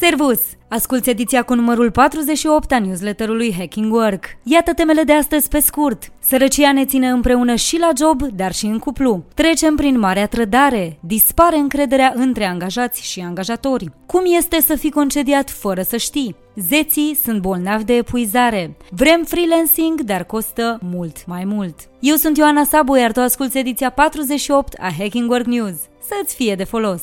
[0.00, 0.40] Servus!
[0.68, 4.24] Asculți ediția cu numărul 48 a newsletterului Hacking Work.
[4.42, 6.12] Iată temele de astăzi pe scurt.
[6.20, 9.24] Sărăcia ne ține împreună și la job, dar și în cuplu.
[9.34, 10.98] Trecem prin marea trădare.
[11.00, 13.90] Dispare încrederea între angajați și angajatori.
[14.06, 16.36] Cum este să fii concediat fără să știi?
[16.54, 18.76] Zeții sunt bolnavi de epuizare.
[18.90, 21.76] Vrem freelancing, dar costă mult mai mult.
[22.00, 25.76] Eu sunt Ioana Sabu, iar tu asculti ediția 48 a Hacking Work News.
[26.08, 27.02] Să-ți fie de folos!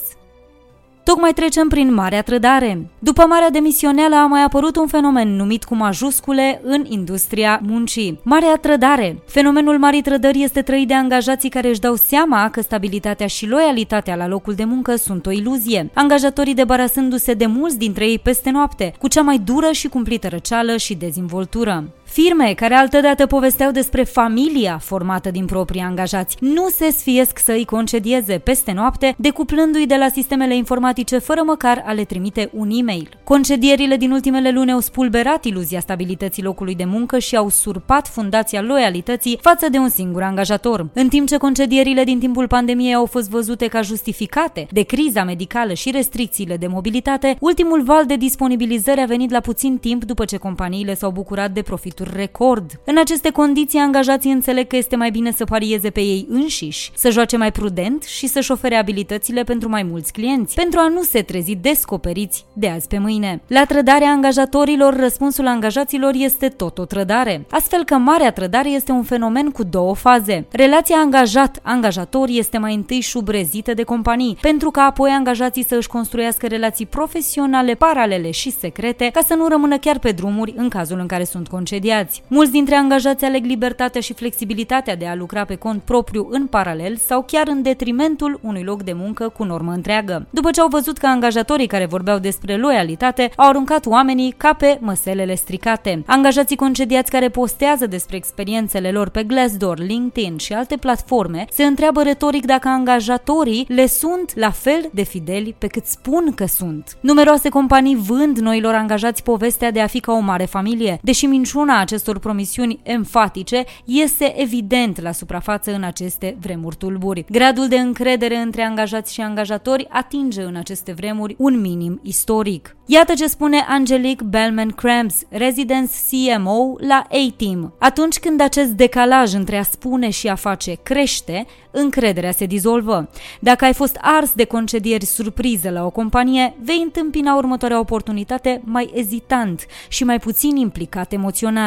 [1.05, 2.89] Tocmai trecem prin Marea Trădare.
[2.99, 8.19] După Marea Demisioneală a mai apărut un fenomen numit cu majuscule în industria muncii.
[8.23, 9.17] Marea Trădare.
[9.25, 14.15] Fenomenul Marii Trădări este trăit de angajații care își dau seama că stabilitatea și loialitatea
[14.15, 15.89] la locul de muncă sunt o iluzie.
[15.93, 20.77] Angajatorii debarasându-se de mulți dintre ei peste noapte, cu cea mai dură și cumplită răceală
[20.77, 21.83] și dezvoltură.
[22.21, 27.65] Firme care altădată povesteau despre familia formată din proprii angajați nu se sfiesc să îi
[27.65, 33.09] concedieze peste noapte, decuplându-i de la sistemele informatice fără măcar a le trimite un e-mail.
[33.23, 38.61] Concedierile din ultimele luni au spulberat iluzia stabilității locului de muncă și au surpat fundația
[38.61, 40.89] loialității față de un singur angajator.
[40.93, 45.73] În timp ce concedierile din timpul pandemiei au fost văzute ca justificate de criza medicală
[45.73, 50.37] și restricțiile de mobilitate, ultimul val de disponibilizări a venit la puțin timp după ce
[50.37, 52.71] companiile s-au bucurat de profituri record.
[52.85, 57.09] În aceste condiții, angajații înțeleg că este mai bine să parieze pe ei înșiși, să
[57.09, 61.21] joace mai prudent și să-și ofere abilitățile pentru mai mulți clienți, pentru a nu se
[61.21, 63.41] trezi descoperiți de azi pe mâine.
[63.47, 67.45] La trădarea angajatorilor, răspunsul angajaților este tot o trădare.
[67.49, 70.45] Astfel că marea trădare este un fenomen cu două faze.
[70.51, 76.47] Relația angajat-angajator este mai întâi șubrezită de companii, pentru ca apoi angajații să își construiască
[76.47, 81.07] relații profesionale paralele și secrete, ca să nu rămână chiar pe drumuri în cazul în
[81.07, 82.23] care sunt concediați concediați.
[82.27, 86.95] Mulți dintre angajați aleg libertatea și flexibilitatea de a lucra pe cont propriu în paralel
[86.95, 90.27] sau chiar în detrimentul unui loc de muncă cu normă întreagă.
[90.29, 94.77] După ce au văzut că angajatorii care vorbeau despre loialitate au aruncat oamenii ca pe
[94.81, 96.03] măselele stricate.
[96.05, 102.03] Angajații concediați care postează despre experiențele lor pe Glassdoor, LinkedIn și alte platforme se întreabă
[102.03, 106.97] retoric dacă angajatorii le sunt la fel de fideli pe cât spun că sunt.
[106.99, 111.74] Numeroase companii vând noilor angajați povestea de a fi ca o mare familie, deși minciuna
[111.79, 117.25] acestor promisiuni enfatice iese evident la suprafață în aceste vremuri tulburi.
[117.29, 122.75] Gradul de încredere între angajați și angajatori atinge în aceste vremuri un minim istoric.
[122.85, 127.73] Iată ce spune Angelique Bellman Krams, Residence CMO la A-Team.
[127.79, 133.09] Atunci când acest decalaj între a spune și a face crește, încrederea se dizolvă.
[133.39, 138.91] Dacă ai fost ars de concedieri surpriză la o companie, vei întâmpina următoarea oportunitate mai
[138.93, 141.64] ezitant și mai puțin implicat emoțional.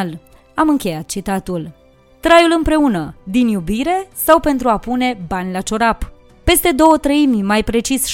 [0.54, 1.74] Am încheiat citatul.
[2.20, 6.12] Traiul împreună, din iubire sau pentru a pune bani la ciorap?
[6.48, 8.06] Peste două treimi, mai precis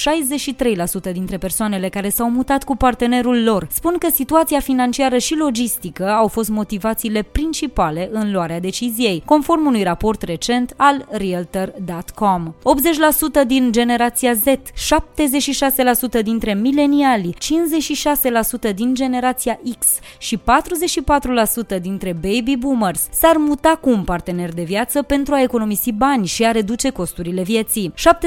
[1.09, 6.09] 63% dintre persoanele care s-au mutat cu partenerul lor, spun că situația financiară și logistică
[6.09, 12.53] au fost motivațiile principale în luarea deciziei, conform unui raport recent al Realtor.com.
[13.43, 14.43] 80% din generația Z,
[16.19, 17.35] 76% dintre mileniali,
[18.69, 20.39] 56% din generația X și
[21.77, 26.25] 44% dintre baby boomers s-ar muta cu un partener de viață pentru a economisi bani
[26.25, 27.93] și a reduce costurile vieții.
[27.97, 28.24] 70%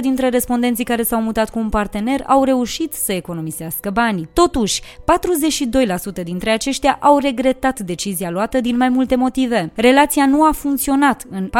[0.00, 4.28] dintre respondenții care s-au mutat cu un partener au reușit să economisească bani.
[4.32, 9.72] Totuși, 42% dintre aceștia au regretat decizia luată din mai multe motive.
[9.74, 11.50] Relația nu a funcționat în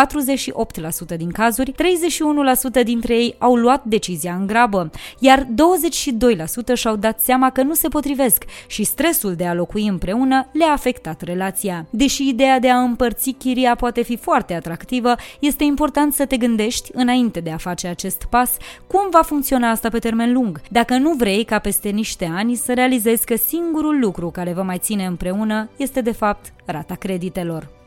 [1.14, 7.20] 48% din cazuri, 31% dintre ei au luat decizia în grabă, iar 22% și-au dat
[7.20, 11.86] seama că nu se potrivesc și stresul de a locui împreună le-a afectat relația.
[11.90, 16.90] Deși ideea de a împărți chiria poate fi foarte atractivă, este important să te gândești
[16.92, 18.56] înainte de a face acest pas,
[18.86, 20.60] cum va funcționa asta pe termen lung?
[20.70, 24.78] Dacă nu vrei ca peste niște ani să realizezi că singurul lucru care vă mai
[24.78, 27.77] ține împreună este de fapt rata creditelor.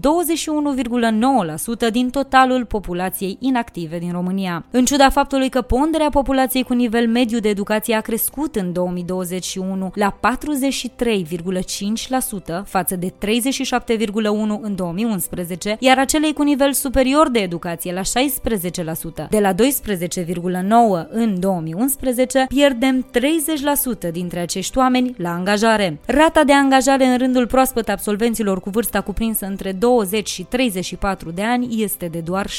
[1.91, 4.65] din totalul populației inactive din România.
[4.71, 9.91] În ciuda faptului că ponderea populației cu nivel mediu de educație a crescut în 2021
[9.95, 10.19] la
[12.59, 13.13] 43,5% față de 37,1%
[14.61, 17.55] în 2011, iar acelei cu nivel superior de educație
[17.91, 19.29] la 16%.
[19.29, 19.57] De la 12,9%
[21.09, 23.05] în 2011, pierdem
[24.07, 25.99] 30% dintre acești oameni la angajare.
[26.05, 31.43] Rata de angajare în rândul proaspăt absolvenților cu vârsta cuprinsă între 20 și 34 de
[31.43, 32.51] ani este de doar 70%,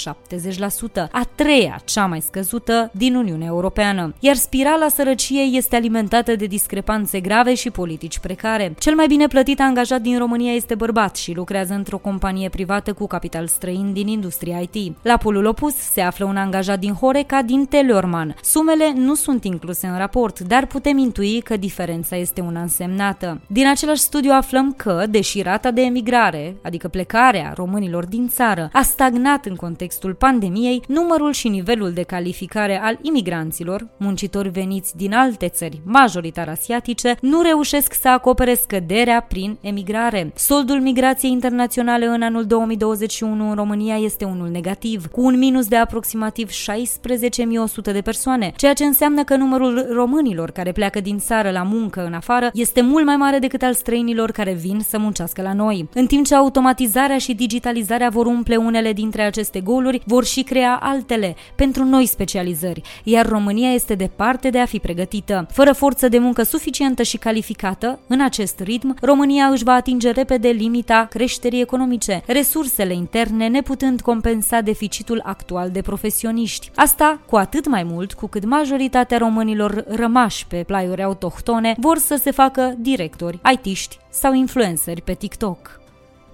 [1.10, 4.14] a treia cea mai scăzută din Uniunea Europeană.
[4.20, 8.74] Iar spirala sărăciei este alimentată de discrepanțe grave și politici precare.
[8.78, 13.06] Cel mai bine plătit angajat din România este bărbat și lucrează într-o companie privată cu
[13.06, 14.88] capital străin din industria IT.
[15.02, 18.35] La polul opus se află un angajat din Horeca din Teleorman.
[18.43, 23.40] Sumele nu sunt incluse în raport, dar putem intui că diferența este una însemnată.
[23.46, 28.82] Din același studiu aflăm că, deși rata de emigrare, adică plecarea românilor din țară, a
[28.82, 35.49] stagnat în contextul pandemiei, numărul și nivelul de calificare al imigranților, muncitori veniți din alte
[35.49, 40.32] țări, majoritar asiatice, nu reușesc să acopere scăderea prin emigrare.
[40.34, 44.68] Soldul migrației internaționale în anul 2021 în România este unul negativ,
[45.12, 50.73] cu un minus de aproximativ 16.100 de persoane, ceea ce înseamnă că numărul românilor care
[50.73, 54.53] pleacă din țară la muncă în afară este mult mai mare decât al străinilor care
[54.53, 55.88] vin să muncească la noi.
[55.94, 60.79] În timp ce automatizarea și digitalizarea vor umple unele dintre aceste goluri, vor și crea
[60.82, 65.47] altele pentru noi specializări, iar România este departe de a fi pregătită.
[65.50, 70.49] Fără forță de muncă suficientă și calificată, în acest ritm, România își va atinge repede
[70.49, 76.70] limita creșterii economice, resursele interne neputând compensa deficitul actual de profesioniști.
[76.75, 82.16] Asta cu atât mai mult cu cât majoritatea românilor rămași pe plaiuri autohtone vor să
[82.22, 85.81] se facă directori, aitiști sau influenceri pe TikTok.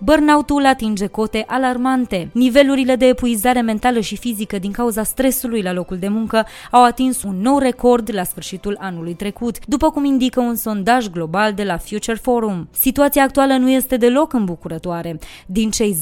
[0.05, 2.29] Burnoutul atinge cote alarmante.
[2.33, 7.23] Nivelurile de epuizare mentală și fizică din cauza stresului la locul de muncă au atins
[7.23, 11.77] un nou record la sfârșitul anului trecut, după cum indică un sondaj global de la
[11.77, 12.69] Future Forum.
[12.71, 15.19] Situația actuală nu este deloc îmbucurătoare.
[15.47, 15.97] Din cei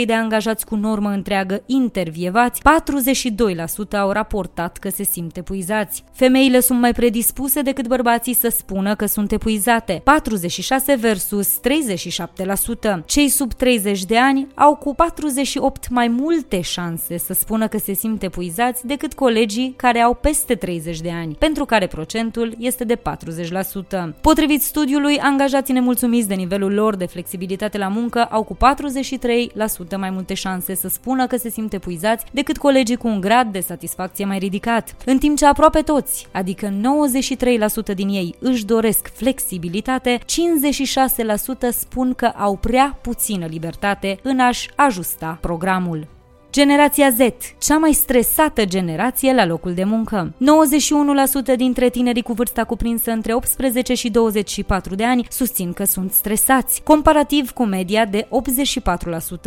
[0.00, 6.04] 10.243 de angajați cu normă întreagă intervievați, 42% au raportat că se simt epuizați.
[6.12, 13.04] Femeile sunt mai predispuse decât bărbații să spună că sunt epuizate, 46 versus 30 27%.
[13.04, 17.92] Cei sub 30 de ani au cu 48 mai multe șanse să spună că se
[17.92, 22.96] simt epuizați decât colegii care au peste 30 de ani, pentru care procentul este de
[22.96, 23.00] 40%.
[24.20, 28.58] Potrivit studiului, angajații nemulțumiți de nivelul lor de flexibilitate la muncă au cu 43%
[29.96, 33.60] mai multe șanse să spună că se simt epuizați decât colegii cu un grad de
[33.60, 34.96] satisfacție mai ridicat.
[35.04, 36.68] În timp ce aproape toți, adică
[37.92, 44.70] 93% din ei, își doresc flexibilitate, 56% spun că au prea puțină libertate în a-și
[44.76, 46.06] ajusta programul.
[46.52, 47.18] Generația Z,
[47.58, 50.34] cea mai stresată generație la locul de muncă.
[51.54, 56.12] 91% dintre tinerii cu vârsta cuprinsă între 18 și 24 de ani susțin că sunt
[56.12, 58.28] stresați, comparativ cu media de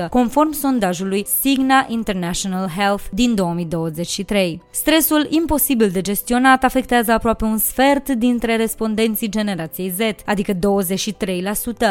[0.06, 4.62] 84%, conform sondajului Signa International Health din 2023.
[4.72, 10.58] Stresul imposibil de gestionat afectează aproape un sfert dintre respondenții generației Z, adică 23%,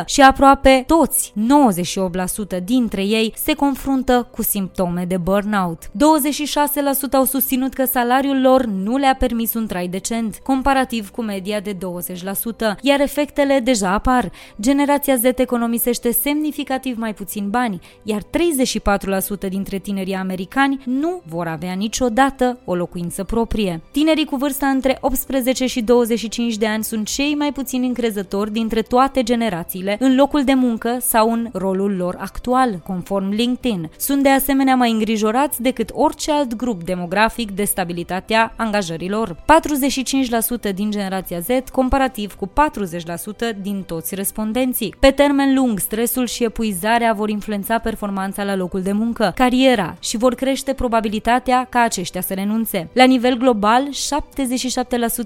[0.06, 1.32] și aproape toți,
[2.58, 5.86] 98% dintre ei, se confruntă cu simptome de burnout.
[5.86, 5.90] 26%
[7.12, 11.72] au susținut că salariul lor nu le-a permis un trai decent, comparativ cu media de
[11.72, 11.76] 20%,
[12.80, 14.30] iar efectele deja apar.
[14.60, 21.72] Generația Z economisește semnificativ mai puțin bani, iar 34% dintre tinerii americani nu vor avea
[21.72, 23.80] niciodată o locuință proprie.
[23.90, 28.82] Tinerii cu vârsta între 18 și 25 de ani sunt cei mai puțin încrezători dintre
[28.82, 33.90] toate generațiile în locul de muncă sau în rolul lor actual, conform LinkedIn.
[33.98, 39.36] Sunt de asemenea mai îngrijorați decât orice alt grup demografic de stabilitatea angajărilor.
[40.70, 42.50] 45% din generația Z, comparativ cu 40%
[43.60, 44.94] din toți respondenții.
[44.98, 50.16] Pe termen lung, stresul și epuizarea vor influența performanța la locul de muncă, cariera și
[50.16, 52.88] vor crește probabilitatea ca aceștia să renunțe.
[52.92, 53.88] La nivel global,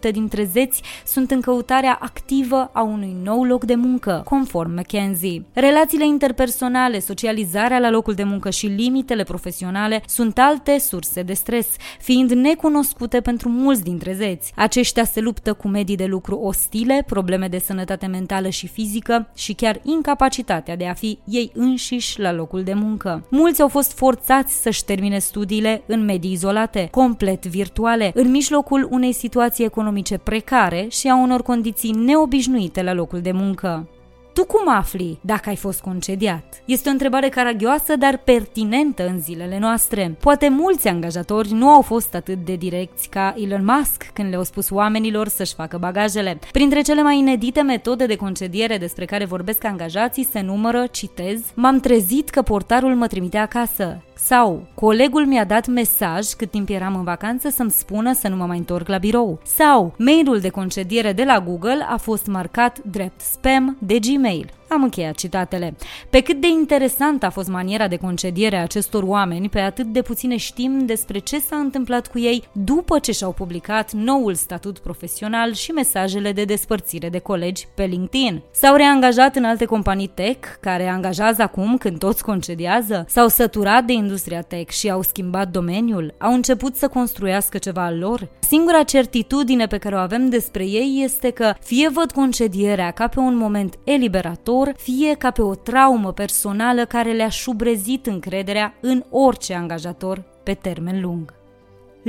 [0.08, 5.44] 77% dintre zeți sunt în căutarea activă a unui nou loc de muncă, conform McKenzie.
[5.52, 11.32] Relațiile interpersonale, socializarea la locul de muncă și limitele profesionale profesionale sunt alte surse de
[11.32, 11.66] stres,
[12.00, 14.52] fiind necunoscute pentru mulți dintre zeți.
[14.56, 19.52] Aceștia se luptă cu medii de lucru ostile, probleme de sănătate mentală și fizică și
[19.52, 23.26] chiar incapacitatea de a fi ei înșiși la locul de muncă.
[23.30, 29.12] Mulți au fost forțați să-și termine studiile în medii izolate, complet virtuale, în mijlocul unei
[29.12, 33.88] situații economice precare și a unor condiții neobișnuite la locul de muncă.
[34.32, 36.62] Tu cum afli dacă ai fost concediat?
[36.64, 40.16] Este o întrebare caragioasă, dar pertinentă în zilele noastre.
[40.20, 44.70] Poate mulți angajatori nu au fost atât de direcți ca Elon Musk când le-au spus
[44.70, 46.38] oamenilor să-și facă bagajele.
[46.52, 51.80] Printre cele mai inedite metode de concediere despre care vorbesc angajații se numără, citez, M-am
[51.80, 54.02] trezit că portarul mă trimite acasă.
[54.20, 58.44] Sau, colegul mi-a dat mesaj cât timp eram în vacanță să-mi spună să nu mă
[58.44, 59.40] mai întorc la birou.
[59.44, 64.50] Sau, mailul de concediere de la Google a fost marcat drept spam de Gmail.
[64.68, 65.76] Am încheiat citatele.
[66.10, 70.02] Pe cât de interesant a fost maniera de concediere a acestor oameni, pe atât de
[70.02, 75.52] puține știm despre ce s-a întâmplat cu ei după ce și-au publicat noul statut profesional
[75.52, 78.42] și mesajele de despărțire de colegi pe LinkedIn.
[78.50, 83.04] S-au reangajat în alte companii tech, care angajează acum când toți concediază?
[83.08, 86.14] S-au săturat de industria tech și au schimbat domeniul?
[86.18, 88.28] Au început să construiască ceva al lor?
[88.38, 93.18] Singura certitudine pe care o avem despre ei este că fie văd concedierea ca pe
[93.18, 99.04] un moment eliberator, lor, fie ca pe o traumă personală care le-a șubrezit încrederea în
[99.10, 101.38] orice angajator pe termen lung.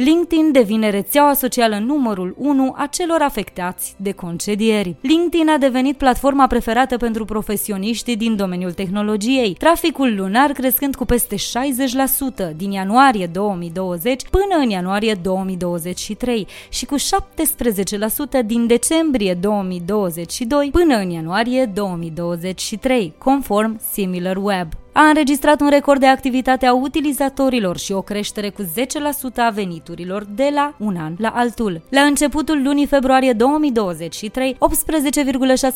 [0.04, 4.96] LinkedIn devine rețeaua socială numărul 1 a celor afectați de concedieri.
[5.02, 11.36] LinkedIn a devenit platforma preferată pentru profesioniști din domeniul tehnologiei, traficul lunar crescând cu peste
[11.36, 17.02] 60% din ianuarie 2020 până în ianuarie 2023 și cu 17%
[18.46, 24.68] din decembrie 2022 până în ianuarie 2023, conform SimilarWeb
[25.02, 28.66] a înregistrat un record de activitate a utilizatorilor și o creștere cu 10%
[29.36, 31.82] a veniturilor de la un an la altul.
[31.90, 34.58] La începutul lunii februarie 2023, 18,6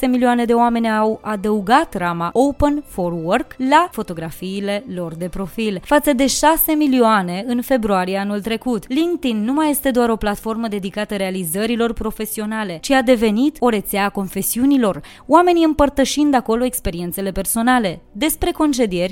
[0.10, 6.14] milioane de oameni au adăugat rama Open for Work la fotografiile lor de profil, față
[6.14, 8.94] de 6 milioane în februarie anul trecut.
[8.94, 14.06] LinkedIn nu mai este doar o platformă dedicată realizărilor profesionale, ci a devenit o rețea
[14.06, 19.12] a confesiunilor, oamenii împărtășind acolo experiențele personale, despre concedieri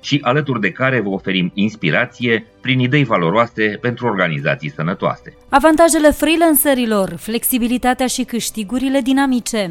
[0.00, 5.36] și alături de care vă oferim inspirație prin idei valoroase pentru organizații sănătoase.
[5.48, 9.70] Avantajele freelancerilor, flexibilitatea și câștigurile dinamice.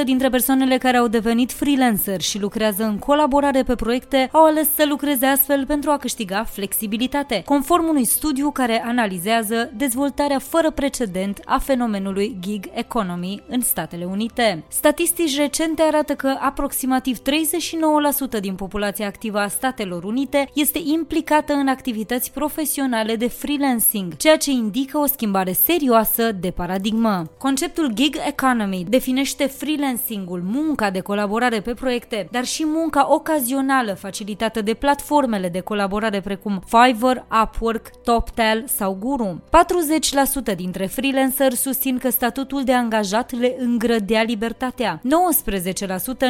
[0.00, 4.74] 82% dintre persoanele care au devenit freelancer și lucrează în colaborare pe proiecte au ales
[4.74, 11.40] să lucreze astfel pentru a câștiga flexibilitate, conform unui studiu care analizează dezvoltarea fără precedent
[11.44, 14.64] a fenomenului gig economy în Statele Unite.
[14.68, 21.68] Statistici recente arată că aproximativ 39% din populația activă a Statelor Unite este implicată în
[21.68, 27.22] activități profesionale de freelancing, ceea ce indică o schimbare serioasă de paradigmă.
[27.38, 34.60] Conceptul gig economy definește freelancingul, munca de colaborare pe proiecte, dar și munca ocazională facilitată
[34.60, 39.42] de platformele de colaborare precum Fiverr, Upwork, TopTal sau Guru.
[40.52, 45.00] 40% dintre freelanceri susțin că statutul de angajat le îngrădea libertatea.
[45.00, 45.02] 19%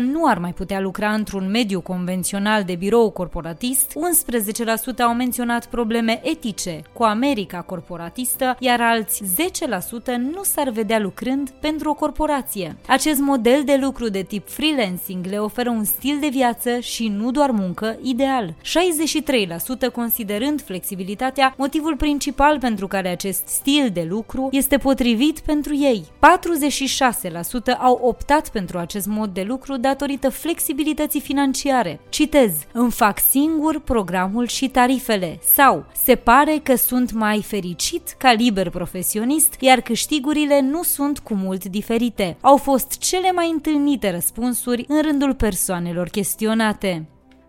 [0.00, 6.20] nu ar mai putea lucra într-un mediu convențional de birou corporatist, 11% au menționat probleme
[6.22, 9.26] etice cu America corporatistă, iar alți 10%
[10.32, 12.76] nu s-ar vedea lucrând pentru o corporație.
[12.86, 17.30] Acest model de lucru de tip freelancing le oferă un stil de viață și nu
[17.30, 18.54] doar muncă ideal.
[19.88, 26.04] 63% considerând flexibilitatea motivul principal pentru care acest stil de lucru este potrivit pentru ei.
[27.72, 32.00] 46% au optat pentru acest mod de lucru datorită flexibilității financiare.
[32.08, 38.32] Citez, îmi fac singur programul și tarifele sau se pare că sunt mai fericit ca
[38.32, 42.36] liber profesionist, iar câștigurile nu sunt cu mult diferite.
[42.40, 47.06] Au fost cele mai întâlnite răspunsuri în rândul persoanelor chestionate.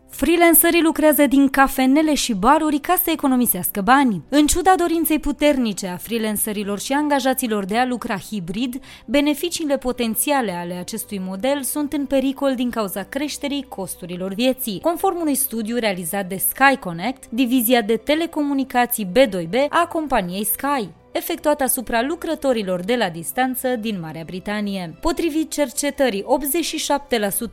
[0.10, 4.22] Freelancerii lucrează din cafenele și baruri ca să economisească bani.
[4.30, 10.74] În ciuda dorinței puternice a freelancerilor și angajaților de a lucra hibrid, beneficiile potențiale ale
[10.74, 14.80] acestui model sunt în pericol din cauza creșterii costurilor vieții.
[14.80, 21.62] Conform unui studiu realizat de Sky Connect, divizia de telecomunicații B2B a companiei Sky efectuat
[21.62, 24.98] asupra lucrătorilor de la distanță din Marea Britanie.
[25.02, 26.26] Potrivit cercetării,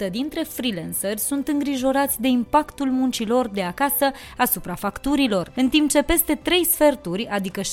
[0.06, 6.02] 87% dintre freelanceri sunt îngrijorați de impactul muncilor de acasă asupra facturilor, în timp ce
[6.02, 7.64] peste 3 sferturi, adică 78%,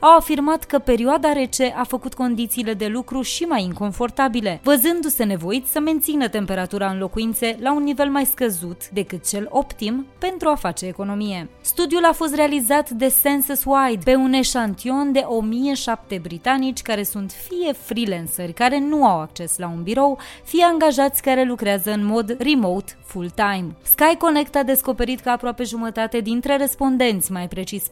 [0.00, 5.70] au afirmat că perioada rece a făcut condițiile de lucru și mai inconfortabile, văzându-se nevoiți
[5.70, 10.54] să mențină temperatura în locuințe la un nivel mai scăzut decât cel optim pentru a
[10.54, 11.48] face economie.
[11.60, 17.32] Studiul a fost realizat de Census Wide pe un eșantion de 1007 britanici care sunt
[17.32, 22.36] fie freelanceri care nu au acces la un birou, fie angajați care lucrează în mod
[22.38, 23.66] remote full-time.
[23.82, 27.90] Sky Connect a descoperit că aproape jumătate dintre respondenți, mai precis 48%,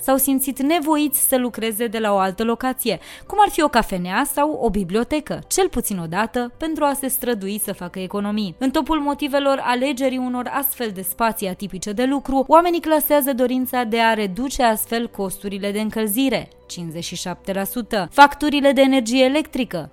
[0.00, 4.24] s-au simțit nevoiți să lucreze de la o altă locație, cum ar fi o cafenea
[4.32, 8.54] sau o bibliotecă, cel puțin o dată, pentru a se strădui să facă economii.
[8.58, 14.00] În topul motivelor alegerii unor astfel de spații atipice de lucru, oamenii clasează dorința de
[14.00, 19.90] a reduce astfel costurile de încălzire, 57%, facturile de energie electrică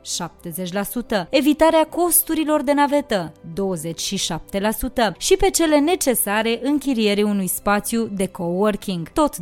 [1.24, 9.10] 70%, evitarea costurilor de navetă 27% și pe cele necesare închirierii unui spațiu de coworking
[9.10, 9.42] tot 27%.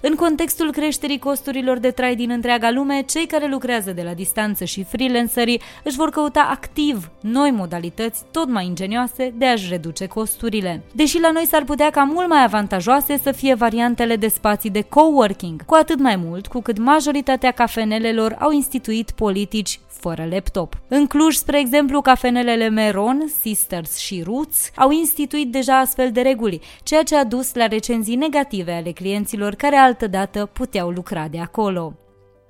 [0.00, 4.64] În contextul creșterii costurilor de trai din întreaga lume, cei care lucrează de la distanță
[4.64, 10.82] și freelancerii își vor căuta activ noi modalități tot mai ingenioase de a-și reduce costurile.
[10.92, 14.80] Deși la noi s-ar putea ca mult mai avantajoase să fie variantele de spații de
[14.80, 20.80] coworking, cu atât mai mult cu cât majoritatea cafenelelor au instituit politici fără laptop.
[20.88, 26.60] În Cluj, spre exemplu, cafenelele Meron, Sisters și Roots au instituit deja astfel de reguli,
[26.82, 31.96] ceea ce a dus la recenzii negative ale clienților care altădată puteau lucra de acolo.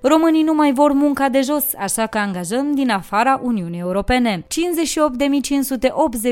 [0.05, 4.45] Românii nu mai vor munca de jos, așa că angajăm din afara Uniunii Europene.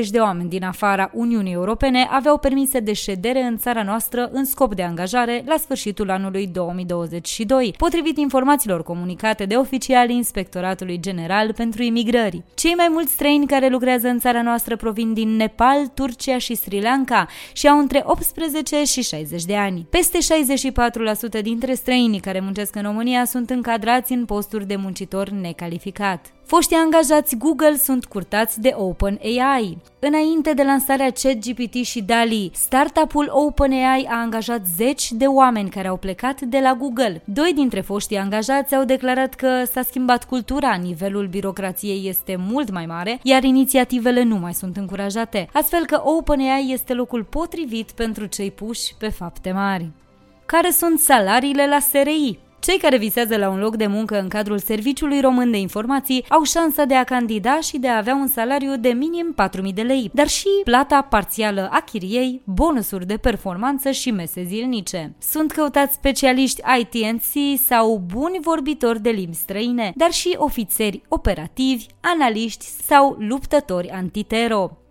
[0.02, 4.44] 58.580 de oameni din afara Uniunii Europene aveau permise de ședere în țara noastră în
[4.44, 11.82] scop de angajare la sfârșitul anului 2022, potrivit informațiilor comunicate de oficialii Inspectoratului General pentru
[11.82, 12.42] Imigrări.
[12.54, 16.82] Cei mai mulți străini care lucrează în țara noastră provin din Nepal, Turcia și Sri
[16.82, 19.86] Lanka și au între 18 și 60 de ani.
[19.90, 20.18] Peste
[21.38, 26.26] 64% dintre străinii care muncesc în România sunt în încadrați în posturi de muncitor necalificat.
[26.44, 29.78] Foștii angajați Google sunt curtați de OpenAI.
[29.98, 35.96] Înainte de lansarea ChatGPT și DALI, startup-ul OpenAI a angajat zeci de oameni care au
[35.96, 37.22] plecat de la Google.
[37.24, 42.86] Doi dintre foștii angajați au declarat că s-a schimbat cultura, nivelul birocrației este mult mai
[42.86, 48.50] mare, iar inițiativele nu mai sunt încurajate, astfel că OpenAI este locul potrivit pentru cei
[48.50, 49.90] puși pe fapte mari.
[50.46, 52.38] Care sunt salariile la SRI?
[52.62, 56.42] Cei care visează la un loc de muncă în cadrul Serviciului Român de Informații au
[56.42, 59.34] șansa de a candida și de a avea un salariu de minim
[59.66, 65.14] 4.000 de lei, dar și plata parțială a chiriei, bonusuri de performanță și mese zilnice.
[65.18, 72.64] Sunt căutați specialiști ITNC sau buni vorbitori de limbi străine, dar și ofițeri operativi, analiști
[72.64, 74.81] sau luptători antitero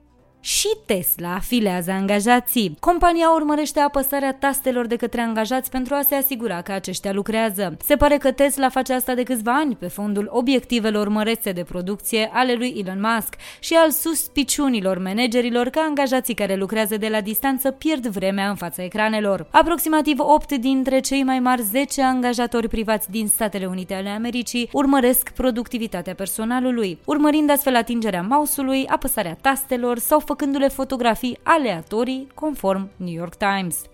[0.42, 2.78] și Tesla afilează angajații.
[2.80, 7.78] Compania urmărește apăsarea tastelor de către angajați pentru a se asigura că aceștia lucrează.
[7.86, 12.30] Se pare că Tesla face asta de câțiva ani pe fondul obiectivelor mărețe de producție
[12.34, 17.72] ale lui Elon Musk și al suspiciunilor managerilor că angajații care lucrează de la distanță
[17.72, 19.48] pierd vremea în fața ecranelor.
[19.52, 25.30] Aproximativ 8 dintre cei mai mari 10 angajatori privați din Statele Unite ale Americii urmăresc
[25.30, 33.36] productivitatea personalului, urmărind astfel atingerea mouse-ului, apăsarea tastelor sau făcându-le fotografii aleatorii, conform New York
[33.36, 33.91] Times.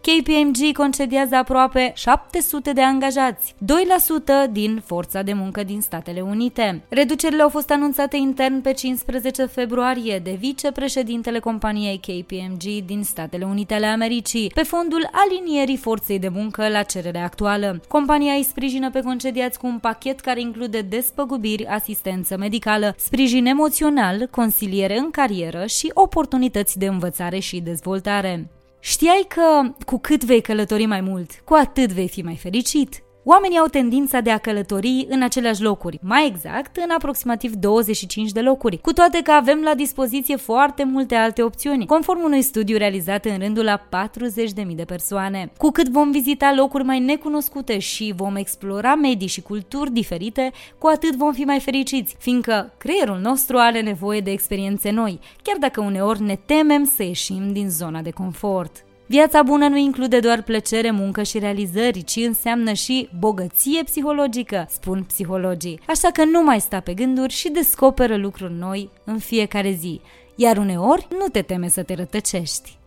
[0.00, 6.82] KPMG concediază aproape 700 de angajați, 2% din forța de muncă din Statele Unite.
[6.88, 13.74] Reducerile au fost anunțate intern pe 15 februarie de vicepreședintele companiei KPMG din Statele Unite
[13.74, 17.80] ale Americii, pe fondul alinierii forței de muncă la cererea actuală.
[17.88, 24.28] Compania îi sprijină pe concediați cu un pachet care include despăgubiri, asistență medicală, sprijin emoțional,
[24.30, 28.50] consiliere în carieră și oportunități de învățare și dezvoltare.
[28.80, 33.02] Știai că cu cât vei călători mai mult, cu atât vei fi mai fericit?
[33.24, 38.40] Oamenii au tendința de a călători în aceleași locuri, mai exact în aproximativ 25 de
[38.40, 43.24] locuri, cu toate că avem la dispoziție foarte multe alte opțiuni, conform unui studiu realizat
[43.24, 45.52] în rândul la 40.000 de persoane.
[45.56, 50.86] Cu cât vom vizita locuri mai necunoscute și vom explora medii și culturi diferite, cu
[50.86, 55.80] atât vom fi mai fericiți, fiindcă creierul nostru are nevoie de experiențe noi, chiar dacă
[55.80, 58.84] uneori ne temem să ieșim din zona de confort.
[59.10, 65.04] Viața bună nu include doar plăcere, muncă și realizări, ci înseamnă și bogăție psihologică, spun
[65.04, 65.80] psihologii.
[65.86, 70.00] Așa că nu mai sta pe gânduri și descoperă lucruri noi în fiecare zi.
[70.34, 72.78] Iar uneori nu te teme să te rătăcești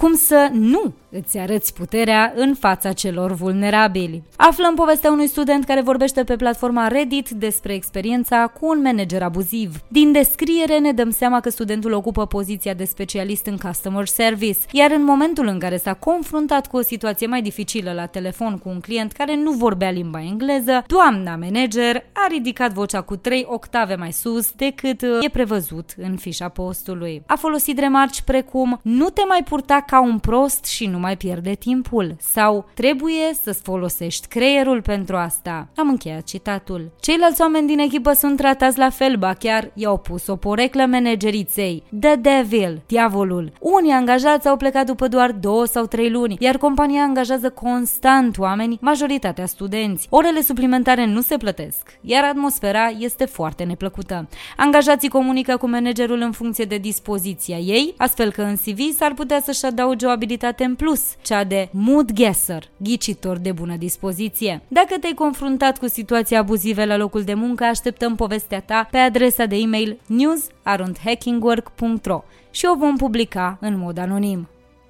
[0.00, 4.22] cum să nu îți arăți puterea în fața celor vulnerabili.
[4.36, 9.80] Aflăm povestea unui student care vorbește pe platforma Reddit despre experiența cu un manager abuziv.
[9.88, 14.90] Din descriere ne dăm seama că studentul ocupă poziția de specialist în customer service, iar
[14.90, 18.80] în momentul în care s-a confruntat cu o situație mai dificilă la telefon cu un
[18.80, 24.12] client care nu vorbea limba engleză, doamna manager a ridicat vocea cu trei octave mai
[24.12, 27.22] sus decât e prevăzut în fișa postului.
[27.26, 31.54] A folosit remarci precum nu te mai purta ca un prost și nu mai pierde
[31.54, 32.16] timpul.
[32.18, 35.68] Sau trebuie să-ți folosești creierul pentru asta.
[35.76, 36.90] Am încheiat citatul.
[37.00, 41.82] Ceilalți oameni din echipă sunt tratați la fel, ba chiar i-au pus o poreclă manageriței.
[42.00, 43.52] The Devil, diavolul.
[43.60, 48.78] Unii angajați au plecat după doar două sau trei luni, iar compania angajează constant oameni,
[48.80, 50.06] majoritatea studenți.
[50.10, 54.28] Orele suplimentare nu se plătesc, iar atmosfera este foarte neplăcută.
[54.56, 59.40] Angajații comunică cu managerul în funcție de dispoziția ei, astfel că în CV s-ar putea
[59.40, 60.89] să-și adauge o abilitate în plus,
[61.22, 64.62] cea de mood guesser, ghicitor de bună dispoziție.
[64.68, 69.44] Dacă te-ai confruntat cu situații abuzive la locul de muncă, așteptăm povestea ta pe adresa
[69.44, 74.48] de e-mail news.hackingwork.ro și o vom publica în mod anonim.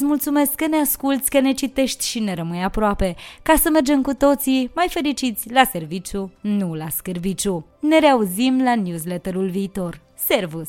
[0.00, 4.02] îți mulțumesc că ne asculți, că ne citești și ne rămâi aproape, ca să mergem
[4.02, 7.66] cu toții mai fericiți la serviciu, nu la scârbiciu.
[7.80, 10.00] Ne reauzim la newsletterul viitor.
[10.14, 10.68] Servus!